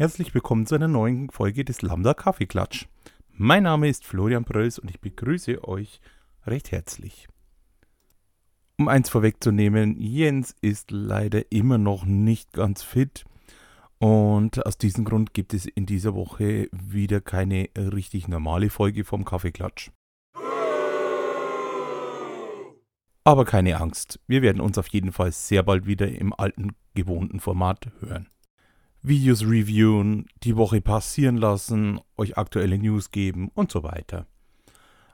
Herzlich 0.00 0.32
willkommen 0.32 0.64
zu 0.64 0.76
einer 0.76 0.88
neuen 0.88 1.28
Folge 1.28 1.62
des 1.62 1.82
Lambda 1.82 2.14
Kaffeeklatsch. 2.14 2.86
Mein 3.32 3.64
Name 3.64 3.86
ist 3.86 4.06
Florian 4.06 4.46
Pröls 4.46 4.78
und 4.78 4.90
ich 4.90 4.98
begrüße 4.98 5.62
euch 5.68 6.00
recht 6.46 6.72
herzlich. 6.72 7.28
Um 8.78 8.88
eins 8.88 9.10
vorwegzunehmen, 9.10 10.00
Jens 10.00 10.56
ist 10.62 10.90
leider 10.90 11.52
immer 11.52 11.76
noch 11.76 12.06
nicht 12.06 12.54
ganz 12.54 12.82
fit 12.82 13.26
und 13.98 14.64
aus 14.64 14.78
diesem 14.78 15.04
Grund 15.04 15.34
gibt 15.34 15.52
es 15.52 15.66
in 15.66 15.84
dieser 15.84 16.14
Woche 16.14 16.70
wieder 16.72 17.20
keine 17.20 17.68
richtig 17.76 18.26
normale 18.26 18.70
Folge 18.70 19.04
vom 19.04 19.26
Kaffeeklatsch. 19.26 19.90
Aber 23.24 23.44
keine 23.44 23.78
Angst, 23.78 24.18
wir 24.26 24.40
werden 24.40 24.62
uns 24.62 24.78
auf 24.78 24.88
jeden 24.88 25.12
Fall 25.12 25.30
sehr 25.30 25.62
bald 25.62 25.84
wieder 25.84 26.08
im 26.08 26.32
alten 26.32 26.70
gewohnten 26.94 27.38
Format 27.38 27.92
hören. 28.00 28.30
Videos 29.02 29.42
reviewen, 29.42 30.26
die 30.42 30.56
Woche 30.56 30.80
passieren 30.80 31.36
lassen, 31.36 32.00
euch 32.16 32.36
aktuelle 32.36 32.78
News 32.78 33.10
geben 33.10 33.50
und 33.54 33.72
so 33.72 33.82
weiter. 33.82 34.26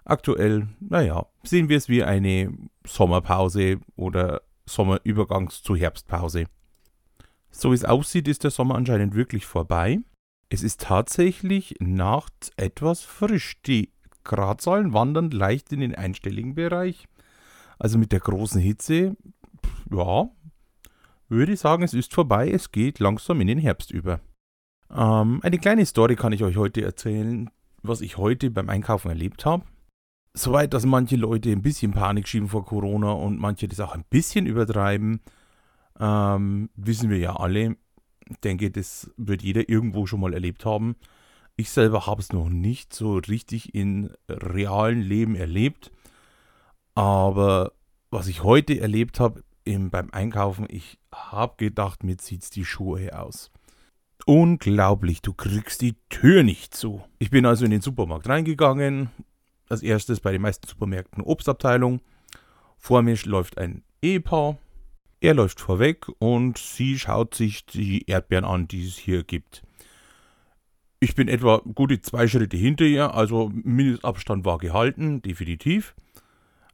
Aktuell, 0.05 0.69
naja, 0.81 1.27
sehen 1.43 1.69
wir 1.69 1.77
es 1.77 1.89
wie 1.89 2.03
eine 2.03 2.53
Sommerpause 2.87 3.81
oder 3.97 4.43
Sommerübergangs- 4.69 5.63
zu 5.63 5.77
Herbstpause. 5.77 6.47
So 7.51 7.71
wie 7.71 7.75
es 7.75 7.85
aussieht, 7.85 8.29
ist 8.29 8.45
der 8.45 8.51
Sommer 8.51 8.75
anscheinend 8.75 9.15
wirklich 9.15 9.47
vorbei. 9.47 9.99
Es 10.49 10.63
ist 10.63 10.83
tatsächlich 10.83 11.77
nachts 11.81 12.51
etwas 12.57 13.03
frisch. 13.03 13.61
Die 13.63 13.93
Gradzahlen 14.25 14.93
wandern 14.93 15.31
leicht 15.31 15.73
in 15.73 15.81
den 15.81 15.95
einstelligen 15.95 16.55
Bereich. 16.55 17.07
Also 17.79 17.99
mit 17.99 18.13
der 18.13 18.21
großen 18.21 18.61
Hitze, 18.61 19.17
ja, 19.91 20.29
würde 21.29 21.53
ich 21.53 21.61
sagen, 21.61 21.83
es 21.83 21.95
ist 21.95 22.15
vorbei, 22.15 22.51
es 22.51 22.73
geht 22.73 22.99
langsam 22.99 23.41
in 23.41 23.49
den 23.49 23.59
Herbst 23.59 23.91
über. 23.91 24.21
Ähm, 24.91 25.41
eine 25.43 25.59
kleine 25.59 25.87
Story 25.87 26.17
kann 26.17 26.33
ich 26.33 26.45
euch 26.45 26.57
heute 26.57 26.83
erzählen, 26.83 27.51
was 27.83 28.01
ich 28.01 28.17
heute 28.17 28.51
beim 28.51 28.69
Einkaufen 28.69 29.09
erlebt 29.09 29.45
habe. 29.45 29.65
Soweit, 30.35 30.75
dass 30.75 30.85
manche 30.85 31.17
Leute 31.17 31.51
ein 31.51 31.63
bisschen 31.63 31.93
Panik 31.93 32.29
schieben 32.29 32.49
vor 32.49 32.65
Corona 32.65 33.13
und 33.13 33.39
manche 33.39 33.69
das 33.69 33.81
auch 33.81 33.95
ein 33.95 34.05
bisschen 34.11 34.47
übertreiben, 34.47 35.21
ähm, 35.99 36.69
wissen 36.77 37.11
wir 37.11 37.19
ja 37.19 37.37
alle. 37.37 37.77
Ich 38.29 38.39
denke, 38.41 38.71
das 38.71 39.11
wird 39.17 39.43
jeder 39.43 39.69
irgendwo 39.69 40.07
schon 40.07 40.21
mal 40.21 40.35
erlebt 40.35 40.67
haben. 40.67 40.97
Ich 41.57 41.71
selber 41.71 42.07
habe 42.07 42.21
es 42.21 42.33
noch 42.33 42.51
nicht 42.51 42.93
so 42.93 43.17
richtig 43.17 43.75
in 43.75 44.11
realen 44.29 45.01
Leben 45.01 45.37
erlebt. 45.37 45.91
Aber 46.95 47.73
was 48.11 48.27
ich 48.27 48.43
heute 48.43 48.79
erlebt 48.79 49.21
habe, 49.21 49.43
im, 49.67 49.91
beim 49.91 50.09
Einkaufen, 50.13 50.67
ich 50.69 50.99
habe 51.13 51.55
gedacht, 51.59 52.05
mir 52.05 52.17
zieht's 52.17 52.51
die 52.51 52.65
Schuhe 52.65 53.19
aus. 53.19 53.51
Unglaublich, 54.25 55.23
du 55.23 55.35
kriegst 55.35 55.83
die 55.83 55.95
Tür 56.09 56.43
nicht 56.43 56.75
zu. 56.75 57.03
Ich 57.19 57.31
bin 57.31 57.45
also 57.45 57.65
in 57.65 57.71
den 57.71 57.83
Supermarkt 57.83 58.29
reingegangen. 58.29 59.11
Als 59.69 59.83
erstes 59.83 60.21
bei 60.21 60.33
den 60.33 60.43
meisten 60.43 60.67
Supermärkten 60.67 61.23
Obstabteilung. 61.23 62.01
Vor 62.79 63.03
mir 63.03 63.17
läuft 63.25 63.59
ein 63.59 63.83
Ehepaar. 64.01 64.59
Er 65.21 65.35
läuft 65.35 65.61
vorweg 65.61 66.07
und 66.19 66.59
sie 66.59 66.99
schaut 66.99 67.35
sich 67.35 67.67
die 67.67 68.09
Erdbeeren 68.09 68.45
an, 68.45 68.69
die 68.69 68.87
es 68.87 68.97
hier 68.97 69.25
gibt. 69.25 69.63
Ich 71.01 71.15
bin 71.15 71.29
etwa 71.29 71.61
gute 71.75 72.01
zwei 72.01 72.27
Schritte 72.29 72.57
hinter 72.57 72.85
ihr, 72.85 73.15
also 73.15 73.51
Mindestabstand 73.53 74.45
war 74.45 74.59
gehalten, 74.59 75.21
definitiv. 75.23 75.95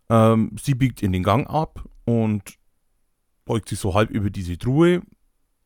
Ähm, 0.08 0.54
sie 0.60 0.74
biegt 0.74 1.02
in 1.02 1.12
den 1.12 1.22
Gang 1.22 1.48
ab 1.48 1.84
und 2.04 2.42
beugt 3.44 3.68
sich 3.68 3.78
so 3.78 3.94
halb 3.94 4.10
über 4.10 4.30
diese 4.30 4.58
Truhe 4.58 5.02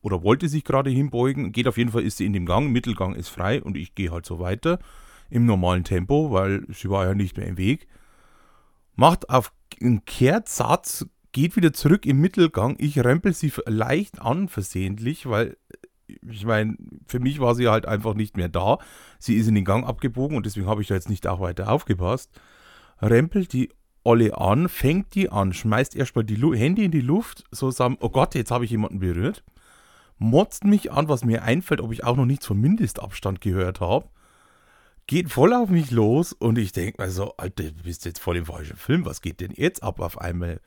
oder 0.01 0.23
wollte 0.23 0.49
sich 0.49 0.65
gerade 0.65 0.91
hinbeugen. 0.91 1.53
Geht 1.53 1.69
auf 1.69 1.79
jeden 1.79 1.91
Fall, 1.91 2.03
ist 2.03 2.19
sie 2.19 2.27
in 2.27 2.33
dem 2.33 2.47
Gang. 2.47 2.71
Mittelgang 2.71 3.15
ist 3.15 3.29
frei 3.29 3.63
und 3.63 3.77
ich 3.77 3.95
gehe 3.95 4.11
halt 4.11 4.27
so 4.27 4.39
weiter 4.39 4.79
im 5.31 5.47
normalen 5.47 5.85
Tempo, 5.85 6.31
weil 6.31 6.65
sie 6.69 6.89
war 6.91 7.07
ja 7.07 7.15
nicht 7.15 7.37
mehr 7.37 7.47
im 7.47 7.59
Weg. 7.59 7.89
Macht 8.95 9.29
auf 9.29 9.53
einen 9.81 10.05
Kehrtsatz, 10.05 11.07
geht 11.33 11.57
wieder 11.57 11.73
zurück 11.73 12.07
im 12.07 12.21
Mittelgang. 12.21 12.77
Ich 12.79 12.99
rempel 12.99 13.35
sie 13.35 13.53
leicht 13.67 14.23
an, 14.23 14.49
versehentlich, 14.49 15.27
weil 15.27 15.57
ich 16.07 16.45
meine, 16.45 16.77
für 17.07 17.19
mich 17.19 17.41
war 17.41 17.55
sie 17.55 17.69
halt 17.69 17.87
einfach 17.87 18.15
nicht 18.15 18.37
mehr 18.37 18.49
da. 18.49 18.79
Sie 19.19 19.35
ist 19.35 19.49
in 19.49 19.55
den 19.55 19.65
Gang 19.65 19.87
abgebogen 19.87 20.37
und 20.37 20.47
deswegen 20.47 20.67
habe 20.67 20.83
ich 20.83 20.89
da 20.89 20.95
jetzt 20.95 21.11
nicht 21.11 21.27
auch 21.27 21.41
weiter 21.41 21.71
aufgepasst. 21.71 22.31
Rempelt 23.03 23.53
die 23.53 23.71
Olle 24.07 24.39
an, 24.39 24.69
fängt 24.69 25.17
die 25.17 25.31
an, 25.31 25.53
schmeißt 25.53 25.97
erstmal 25.97 26.25
die 26.25 26.37
Lu 26.37 26.55
Hände 26.55 26.85
in 26.85 26.93
die 26.93 27.01
Luft, 27.01 27.43
so 27.51 27.73
sagen, 27.73 27.99
oh 28.01 28.09
Gott, 28.09 28.37
jetzt 28.37 28.53
habe 28.53 28.65
ich 28.65 28.71
jemanden 28.71 29.01
berührt, 29.01 29.43
motzt 30.19 30.65
mich 30.65 30.93
an, 30.93 31.09
was 31.09 31.25
mir 31.25 31.43
einfällt, 31.43 31.81
ob 31.81 31.93
ich 31.93 32.05
auch 32.05 32.17
noch 32.17 32.25
nichts 32.25 32.47
vom 32.47 32.61
Mindestabstand 32.61 33.41
gehört 33.41 33.81
habe, 33.81 34.09
geht 35.09 35.29
voll 35.31 35.53
auf 35.53 35.71
mich 35.71 35.91
los 35.91 36.33
und 36.33 36.57
ich 36.57 36.71
denke 36.71 37.03
mir 37.03 37.11
so, 37.11 37.35
Alter, 37.37 37.65
du 37.65 37.83
bist 37.83 38.05
jetzt 38.05 38.21
voll 38.21 38.37
im 38.37 38.47
falschen 38.47 38.77
Film, 38.77 39.05
was 39.05 39.23
geht 39.23 39.41
denn 39.41 39.53
jetzt 39.57 39.83
ab 39.83 39.99
auf 39.99 40.21
einmal? 40.21 40.61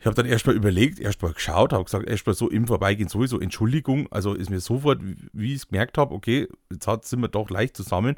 Ich 0.00 0.06
habe 0.06 0.16
dann 0.16 0.26
erstmal 0.26 0.56
überlegt, 0.56 0.98
erstmal 0.98 1.32
geschaut, 1.32 1.72
habe 1.72 1.84
gesagt, 1.84 2.08
erstmal 2.08 2.34
so 2.34 2.50
im 2.50 2.66
Vorbeigehen 2.66 3.08
sowieso 3.08 3.38
Entschuldigung, 3.38 4.10
also 4.10 4.34
ist 4.34 4.50
mir 4.50 4.58
sofort, 4.58 5.00
wie 5.32 5.50
ich 5.50 5.60
es 5.60 5.68
gemerkt 5.68 5.96
habe, 5.96 6.12
okay, 6.12 6.48
jetzt 6.72 7.08
sind 7.08 7.20
wir 7.20 7.28
doch 7.28 7.50
leicht 7.50 7.76
zusammen, 7.76 8.16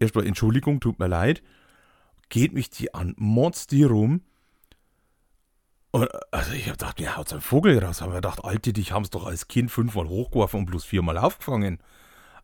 erstmal 0.00 0.26
Entschuldigung, 0.26 0.80
tut 0.80 0.98
mir 0.98 1.08
leid 1.08 1.42
geht 2.32 2.54
mich 2.54 2.70
die 2.70 2.94
an, 2.94 3.14
motzt 3.18 3.72
die 3.72 3.84
rum. 3.84 4.22
Und, 5.90 6.08
also 6.30 6.52
ich 6.52 6.62
habe 6.62 6.78
gedacht, 6.78 6.98
mir 6.98 7.14
haut 7.14 7.28
so 7.28 7.36
ein 7.36 7.42
Vogel 7.42 7.78
raus. 7.78 8.00
Habe 8.00 8.12
mir 8.12 8.16
gedacht, 8.16 8.42
Alte, 8.42 8.72
dich 8.72 8.90
haben 8.90 9.02
es 9.02 9.10
doch 9.10 9.26
als 9.26 9.48
Kind 9.48 9.70
fünfmal 9.70 10.08
hochgeworfen 10.08 10.60
und 10.60 10.66
bloß 10.66 10.86
viermal 10.86 11.18
aufgefangen. 11.18 11.78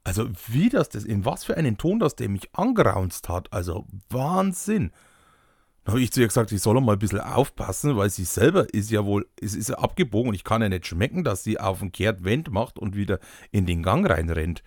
Also 0.04 0.28
wie 0.47 0.69
das, 0.69 0.91
das, 0.91 1.04
in 1.04 1.25
was 1.25 1.44
für 1.44 1.56
einen 1.56 1.78
Ton 1.78 1.98
das 1.98 2.16
der 2.16 2.28
mich 2.28 2.54
angeraunzt 2.54 3.31
hat. 3.31 3.50
Also 3.50 3.87
Wahnsinn. 4.10 4.93
Da 5.84 5.93
habe 5.93 6.03
ich 6.03 6.12
zu 6.12 6.21
ihr 6.21 6.28
gesagt, 6.28 6.53
ich 6.53 6.60
soll 6.60 6.78
mal 6.82 6.93
ein 6.93 6.98
bisschen 6.98 7.21
aufpassen, 7.21 7.97
weil 7.97 8.10
sie 8.10 8.25
selber 8.25 8.72
ist 8.75 8.91
ja 8.91 9.06
wohl, 9.06 9.27
es 9.41 9.54
ist 9.54 9.71
ja 9.71 9.78
abgebogen 9.78 10.28
und 10.28 10.34
ich 10.34 10.44
kann 10.44 10.60
ja 10.60 10.69
nicht 10.69 10.87
schmecken, 10.87 11.25
dass 11.25 11.44
sie 11.44 11.59
auf 11.59 11.78
den 11.78 11.93
Kehrt 11.93 12.25
Wend 12.25 12.50
macht 12.50 12.78
und 12.78 12.94
wieder 12.94 13.21
in 13.53 13.65
den 13.65 13.82
Gang 13.82 14.06
reinrennt. 14.06 14.62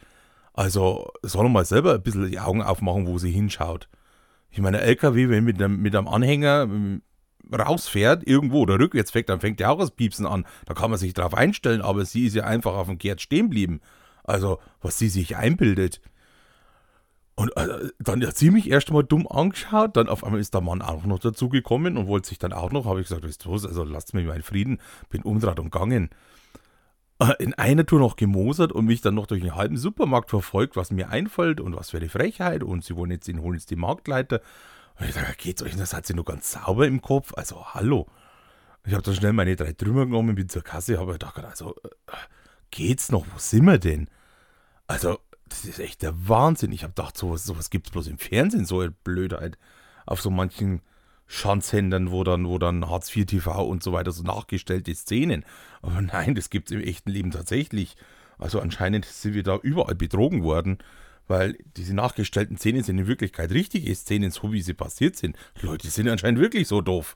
Also 0.53 1.11
soll 1.21 1.47
mal 1.49 1.63
selber 1.63 1.93
ein 1.93 2.01
bisschen 2.01 2.31
die 2.31 2.39
Augen 2.39 2.63
aufmachen, 2.63 3.05
wo 3.05 3.19
sie 3.19 3.31
hinschaut. 3.31 3.87
Ich 4.51 4.59
meine, 4.59 4.81
LKW, 4.81 5.29
wenn 5.29 5.43
mit 5.43 5.61
einem, 5.61 5.81
mit 5.81 5.95
einem 5.95 6.07
Anhänger 6.07 6.63
ähm, 6.63 7.01
rausfährt, 7.53 8.27
irgendwo 8.27 8.61
oder 8.61 8.79
rückwärts 8.79 9.11
fährt, 9.11 9.29
dann 9.29 9.39
fängt 9.39 9.59
der 9.59 9.71
auch 9.71 9.79
das 9.79 9.91
Piepsen 9.91 10.25
an. 10.25 10.45
Da 10.65 10.73
kann 10.73 10.89
man 10.89 10.99
sich 10.99 11.13
drauf 11.13 11.33
einstellen, 11.33 11.81
aber 11.81 12.05
sie 12.05 12.25
ist 12.25 12.35
ja 12.35 12.43
einfach 12.43 12.73
auf 12.73 12.87
dem 12.87 12.97
Gerd 12.97 13.21
stehen 13.21 13.45
geblieben. 13.45 13.81
Also, 14.23 14.59
was 14.81 14.97
sie 14.97 15.09
sich 15.09 15.37
einbildet. 15.37 16.01
Und 17.35 17.55
äh, 17.57 17.89
dann 17.99 18.25
hat 18.25 18.37
sie 18.37 18.51
mich 18.51 18.69
erst 18.69 18.89
einmal 18.89 19.03
dumm 19.03 19.27
angeschaut, 19.27 19.95
dann 19.97 20.09
auf 20.09 20.23
einmal 20.23 20.39
ist 20.39 20.53
der 20.53 20.61
Mann 20.61 20.81
auch 20.81 21.05
noch 21.05 21.19
dazugekommen 21.19 21.97
und 21.97 22.07
wollte 22.07 22.29
sich 22.29 22.37
dann 22.37 22.53
auch 22.53 22.71
noch, 22.71 22.85
habe 22.85 23.01
ich 23.01 23.07
gesagt, 23.07 23.25
weißt 23.25 23.45
du 23.45 23.51
was, 23.51 23.65
also 23.65 23.83
lasst 23.83 24.13
mir 24.13 24.23
meinen 24.23 24.43
Frieden, 24.43 24.79
bin 25.09 25.23
umdraht 25.23 25.59
und 25.59 25.71
gegangen. 25.71 26.09
Äh, 27.21 27.35
in 27.37 27.53
einer 27.53 27.85
Tour 27.85 27.99
noch 27.99 28.15
gemosert 28.15 28.71
und 28.71 28.85
mich 28.85 29.01
dann 29.01 29.13
noch 29.13 29.27
durch 29.27 29.41
einen 29.41 29.55
halben 29.55 29.77
Supermarkt 29.77 30.31
verfolgt, 30.31 30.75
was 30.75 30.89
mir 30.89 31.09
einfällt 31.09 31.61
und 31.61 31.75
was 31.75 31.91
für 31.91 31.97
eine 31.97 32.09
Frechheit. 32.09 32.63
Und 32.63 32.83
sie 32.83 32.95
wollen 32.95 33.11
jetzt 33.11 33.27
den 33.27 33.41
holen 33.41 33.55
jetzt 33.55 33.69
die 33.69 33.75
Marktleiter. 33.75 34.41
Und 34.99 35.07
ich 35.07 35.13
sage, 35.13 35.33
geht's 35.37 35.61
euch? 35.61 35.75
Das 35.75 35.93
hat 35.93 36.07
sie 36.07 36.15
nur 36.15 36.25
ganz 36.25 36.51
sauber 36.51 36.87
im 36.87 37.01
Kopf. 37.01 37.33
Also, 37.35 37.63
hallo. 37.73 38.07
Ich 38.85 38.93
habe 38.93 39.03
dann 39.03 39.13
schnell 39.13 39.33
meine 39.33 39.55
drei 39.55 39.73
Trümmer 39.73 40.05
genommen, 40.05 40.33
bin 40.33 40.49
zur 40.49 40.63
Kasse, 40.63 40.97
habe 40.97 41.13
gedacht, 41.13 41.37
also, 41.37 41.75
äh, 41.83 42.13
geht's 42.71 43.11
noch? 43.11 43.27
Wo 43.31 43.37
sind 43.37 43.65
wir 43.65 43.77
denn? 43.77 44.09
Also, 44.87 45.19
das 45.47 45.65
ist 45.65 45.79
echt 45.79 46.01
der 46.01 46.27
Wahnsinn. 46.27 46.71
Ich 46.71 46.81
habe 46.81 46.93
gedacht, 46.93 47.15
sowas, 47.15 47.43
sowas 47.43 47.69
gibt 47.69 47.87
es 47.87 47.91
bloß 47.91 48.07
im 48.07 48.17
Fernsehen, 48.17 48.65
so 48.65 48.79
eine 48.79 48.91
Blödheit. 48.91 49.59
Auf 50.07 50.21
so 50.21 50.31
manchen 50.31 50.81
Schanzhändern, 51.31 52.11
wo 52.11 52.25
dann, 52.25 52.45
wo 52.45 52.57
dann 52.59 52.89
Hartz 52.89 53.15
IV 53.15 53.25
TV 53.25 53.65
und 53.65 53.81
so 53.81 53.93
weiter, 53.93 54.11
so 54.11 54.21
nachgestellte 54.21 54.93
Szenen. 54.93 55.45
Aber 55.81 56.01
nein, 56.01 56.35
das 56.35 56.49
gibt 56.49 56.69
es 56.69 56.75
im 56.75 56.83
echten 56.83 57.09
Leben 57.09 57.31
tatsächlich. 57.31 57.95
Also 58.37 58.59
anscheinend 58.59 59.05
sind 59.05 59.33
wir 59.33 59.43
da 59.43 59.55
überall 59.55 59.95
betrogen 59.95 60.43
worden, 60.43 60.79
weil 61.29 61.57
diese 61.77 61.95
nachgestellten 61.95 62.57
Szenen 62.57 62.83
sind 62.83 62.97
in 62.97 63.07
Wirklichkeit 63.07 63.51
richtige 63.51 63.95
Szenen, 63.95 64.31
so 64.31 64.51
wie 64.51 64.61
sie 64.61 64.73
passiert 64.73 65.15
sind. 65.15 65.37
Die 65.61 65.67
Leute 65.67 65.89
sind 65.89 66.09
anscheinend 66.09 66.41
wirklich 66.41 66.67
so 66.67 66.81
doof. 66.81 67.15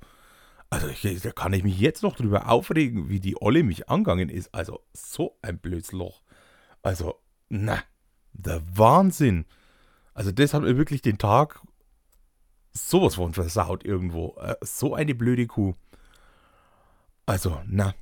Also 0.70 0.88
ich, 0.88 1.22
da 1.22 1.32
kann 1.32 1.52
ich 1.52 1.64
mich 1.64 1.78
jetzt 1.78 2.02
noch 2.02 2.16
drüber 2.16 2.50
aufregen, 2.50 3.10
wie 3.10 3.20
die 3.20 3.36
Olle 3.42 3.64
mich 3.64 3.90
angegangen 3.90 4.30
ist. 4.30 4.56
Also 4.56 4.80
so 4.94 5.38
ein 5.42 5.60
blödes 5.60 5.92
Loch. 5.92 6.22
Also, 6.82 7.16
na, 7.50 7.84
der 8.32 8.62
Wahnsinn. 8.78 9.46
Also 10.14 10.32
das 10.32 10.54
hat 10.54 10.62
mir 10.62 10.78
wirklich 10.78 11.02
den 11.02 11.18
Tag 11.18 11.60
sowas 12.76 13.16
von 13.16 13.34
versaut 13.34 13.84
irgendwo. 13.84 14.36
Äh, 14.40 14.56
so 14.62 14.94
eine 14.94 15.16
blöde 15.16 15.48
Kuh. 15.48 15.74
Also, 17.26 17.60
na. 17.68 17.96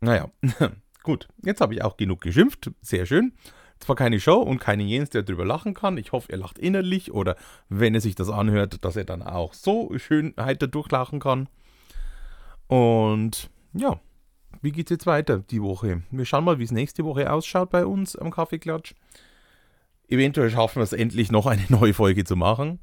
Naja, 0.00 0.30
gut. 1.02 1.28
Jetzt 1.44 1.60
habe 1.60 1.74
ich 1.74 1.82
auch 1.82 1.96
genug 1.96 2.20
geschimpft. 2.20 2.70
Sehr 2.82 3.06
schön. 3.06 3.32
Zwar 3.78 3.96
keine 3.96 4.20
Show 4.20 4.36
und 4.36 4.58
keine 4.58 4.82
Jens, 4.82 5.08
der 5.08 5.22
drüber 5.22 5.46
lachen 5.46 5.72
kann. 5.72 5.96
Ich 5.96 6.12
hoffe, 6.12 6.30
er 6.30 6.38
lacht 6.38 6.58
innerlich 6.58 7.12
oder 7.12 7.36
wenn 7.70 7.94
er 7.94 8.02
sich 8.02 8.14
das 8.14 8.28
anhört, 8.28 8.84
dass 8.84 8.96
er 8.96 9.04
dann 9.04 9.22
auch 9.22 9.54
so 9.54 9.96
schön 9.96 10.34
heiter 10.38 10.66
durchlachen 10.66 11.18
kann. 11.18 11.48
Und 12.66 13.48
ja, 13.72 13.98
wie 14.60 14.72
geht 14.72 14.86
es 14.86 14.90
jetzt 14.90 15.06
weiter 15.06 15.38
die 15.38 15.62
Woche? 15.62 16.02
Wir 16.10 16.26
schauen 16.26 16.44
mal, 16.44 16.58
wie 16.58 16.64
es 16.64 16.72
nächste 16.72 17.04
Woche 17.04 17.32
ausschaut 17.32 17.70
bei 17.70 17.86
uns 17.86 18.16
am 18.16 18.30
Kaffeeklatsch. 18.30 18.94
Eventuell 20.08 20.50
schaffen 20.50 20.80
wir 20.80 20.84
es 20.84 20.92
endlich 20.92 21.32
noch 21.32 21.46
eine 21.46 21.64
neue 21.68 21.94
Folge 21.94 22.24
zu 22.24 22.36
machen. 22.36 22.80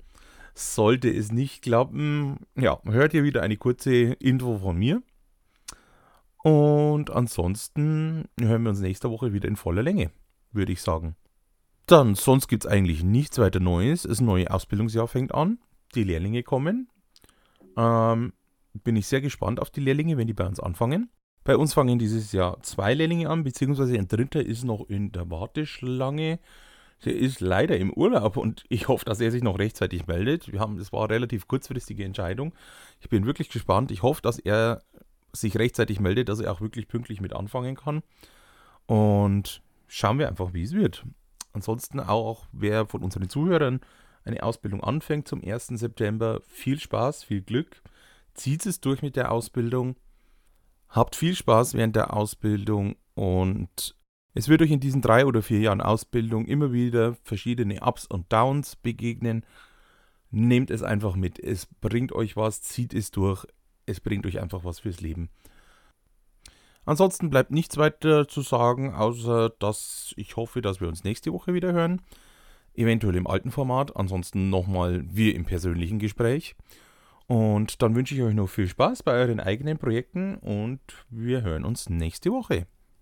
Sollte 0.57 1.07
es 1.07 1.31
nicht 1.31 1.61
klappen, 1.61 2.47
ja, 2.55 2.81
hört 2.85 3.13
ihr 3.13 3.23
wieder 3.23 3.43
eine 3.43 3.57
kurze 3.57 3.91
Info 3.91 4.57
von 4.57 4.75
mir. 4.75 5.03
Und 6.41 7.11
ansonsten 7.11 8.27
hören 8.39 8.63
wir 8.63 8.71
uns 8.71 8.79
nächste 8.79 9.11
Woche 9.11 9.33
wieder 9.33 9.47
in 9.47 9.55
voller 9.55 9.83
Länge, 9.83 10.09
würde 10.51 10.71
ich 10.71 10.81
sagen. 10.81 11.15
Dann, 11.85 12.15
sonst 12.15 12.47
gibt 12.47 12.65
es 12.65 12.71
eigentlich 12.71 13.03
nichts 13.03 13.37
weiter 13.37 13.59
Neues. 13.59 14.01
Das 14.01 14.19
neue 14.19 14.49
Ausbildungsjahr 14.49 15.07
fängt 15.07 15.31
an. 15.31 15.59
Die 15.93 16.03
Lehrlinge 16.03 16.41
kommen. 16.41 16.89
Ähm, 17.77 18.33
bin 18.73 18.95
ich 18.95 19.05
sehr 19.05 19.21
gespannt 19.21 19.59
auf 19.59 19.69
die 19.69 19.81
Lehrlinge, 19.81 20.17
wenn 20.17 20.25
die 20.25 20.33
bei 20.33 20.47
uns 20.47 20.59
anfangen. 20.59 21.11
Bei 21.43 21.55
uns 21.55 21.75
fangen 21.75 21.99
dieses 21.99 22.31
Jahr 22.31 22.63
zwei 22.63 22.95
Lehrlinge 22.95 23.29
an, 23.29 23.43
beziehungsweise 23.43 23.95
ein 23.95 24.07
dritter 24.07 24.43
ist 24.43 24.63
noch 24.63 24.89
in 24.89 25.11
der 25.11 25.29
Warteschlange. 25.29 26.39
Der 27.05 27.15
ist 27.15 27.41
leider 27.41 27.77
im 27.77 27.93
Urlaub 27.93 28.37
und 28.37 28.63
ich 28.69 28.87
hoffe, 28.87 29.05
dass 29.05 29.19
er 29.19 29.31
sich 29.31 29.43
noch 29.43 29.59
rechtzeitig 29.59 30.07
meldet. 30.07 30.51
Wir 30.51 30.59
haben, 30.59 30.77
das 30.77 30.91
war 30.91 31.03
eine 31.03 31.13
relativ 31.13 31.47
kurzfristige 31.47 32.03
Entscheidung. 32.03 32.53
Ich 32.99 33.09
bin 33.09 33.25
wirklich 33.25 33.49
gespannt. 33.49 33.91
Ich 33.91 34.01
hoffe, 34.01 34.21
dass 34.21 34.39
er 34.39 34.81
sich 35.31 35.57
rechtzeitig 35.57 35.99
meldet, 35.99 36.29
dass 36.29 36.39
er 36.39 36.51
auch 36.51 36.61
wirklich 36.61 36.87
pünktlich 36.87 37.21
mit 37.21 37.33
anfangen 37.33 37.75
kann. 37.75 38.01
Und 38.87 39.61
schauen 39.87 40.17
wir 40.17 40.27
einfach, 40.27 40.53
wie 40.53 40.63
es 40.63 40.73
wird. 40.73 41.05
Ansonsten 41.53 41.99
auch, 41.99 42.47
wer 42.51 42.87
von 42.87 43.03
unseren 43.03 43.29
Zuhörern 43.29 43.81
eine 44.23 44.43
Ausbildung 44.43 44.83
anfängt 44.83 45.27
zum 45.27 45.43
1. 45.43 45.67
September, 45.67 46.41
viel 46.47 46.79
Spaß, 46.79 47.23
viel 47.23 47.41
Glück. 47.41 47.81
Zieht 48.33 48.65
es 48.65 48.81
durch 48.81 49.01
mit 49.01 49.15
der 49.15 49.31
Ausbildung. 49.31 49.95
Habt 50.89 51.15
viel 51.15 51.35
Spaß 51.35 51.73
während 51.73 51.95
der 51.95 52.13
Ausbildung 52.13 52.95
und 53.13 53.95
es 54.37 54.49
wird 54.49 54.61
euch 54.61 54.69
in 54.69 54.79
diesen 54.79 55.01
drei 55.01 55.25
oder 55.25 55.41
vier 55.41 55.59
Jahren 55.59 55.81
Ausbildung 55.81 56.45
immer 56.45 56.71
wieder 56.71 57.15
verschiedene 57.23 57.81
Ups 57.81 58.05
und 58.05 58.31
Downs 58.31 58.75
begegnen. 58.75 59.43
Nehmt 60.29 60.69
es 60.69 60.83
einfach 60.83 61.15
mit. 61.15 61.39
Es 61.39 61.65
bringt 61.81 62.11
euch 62.11 62.37
was, 62.37 62.61
zieht 62.61 62.93
es 62.93 63.09
durch. 63.09 63.47
Es 63.87 63.99
bringt 63.99 64.27
euch 64.27 64.39
einfach 64.39 64.63
was 64.63 64.81
fürs 64.81 65.01
Leben. 65.01 65.29
Ansonsten 66.85 67.31
bleibt 67.31 67.49
nichts 67.49 67.77
weiter 67.77 68.27
zu 68.27 68.41
sagen, 68.41 68.93
außer 68.93 69.49
dass 69.57 70.13
ich 70.17 70.35
hoffe, 70.35 70.61
dass 70.61 70.79
wir 70.81 70.87
uns 70.87 71.03
nächste 71.03 71.33
Woche 71.33 71.55
wieder 71.55 71.73
hören. 71.73 72.01
Eventuell 72.75 73.15
im 73.15 73.25
alten 73.25 73.49
Format, 73.49 73.95
ansonsten 73.95 74.51
nochmal 74.51 75.03
wir 75.07 75.33
im 75.33 75.45
persönlichen 75.45 75.97
Gespräch. 75.97 76.55
Und 77.25 77.81
dann 77.81 77.95
wünsche 77.95 78.13
ich 78.13 78.21
euch 78.21 78.35
noch 78.35 78.47
viel 78.47 78.67
Spaß 78.67 79.01
bei 79.01 79.13
euren 79.13 79.39
eigenen 79.39 79.79
Projekten 79.79 80.35
und 80.35 80.79
wir 81.09 81.41
hören 81.41 81.65
uns 81.65 81.89
nächste 81.89 82.31
Woche. 82.31 82.67